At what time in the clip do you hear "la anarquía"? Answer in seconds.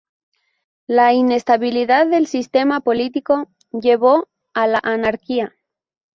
4.65-5.53